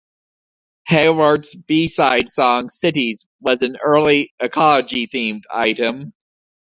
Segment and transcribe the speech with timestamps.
[0.87, 6.11] Hayward's B-side song "Cities" was an early ecology-themed item.